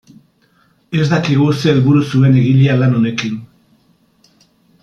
Ez 1.01 1.05
dakigu 1.11 1.51
ze 1.59 1.69
helburu 1.73 2.03
zuen 2.15 2.39
egilea 2.41 2.81
lan 2.81 2.99
honekin. 3.01 3.39